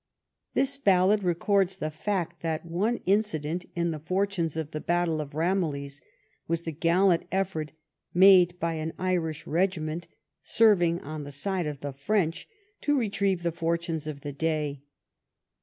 [0.55, 5.35] ''This ballad records the fact that one incident in the fortunes of the battle of
[5.35, 6.01] Ramillies
[6.47, 7.71] was the gallant effort
[8.11, 10.07] made by an Irish regiment,
[10.41, 12.47] serving on the side of the French,
[12.81, 14.81] to retrieve the fortunes of the day.